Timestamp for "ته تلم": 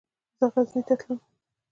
0.87-1.19